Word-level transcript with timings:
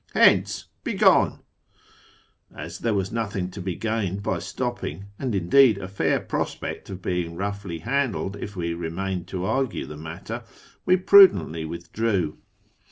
Hence! 0.15 0.65
begone!" 0.83 1.41
As 2.65 2.79
there 2.79 2.95
was 2.95 3.11
nothing 3.11 3.51
to 3.51 3.61
be 3.61 3.75
gained 3.75 4.23
by 4.23 4.39
stopping 4.39 5.05
(and, 5.19 5.35
indeed, 5.35 5.77
a 5.77 5.87
fair 5.87 6.19
prospect 6.19 6.89
of 6.89 7.03
being 7.03 7.35
roughly 7.35 7.77
handled 7.77 8.35
if 8.35 8.55
we 8.55 8.73
remained 8.73 9.27
to 9.27 9.45
argue 9.45 9.85
the 9.85 9.97
matter), 9.97 10.41
we 10.87 10.97
prudently 10.97 11.65
withdrew. 11.65 12.39